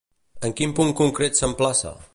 En 0.47 0.55
quin 0.61 0.73
punt 0.79 0.91
concret 1.03 1.39
s'emplaça? 1.43 1.95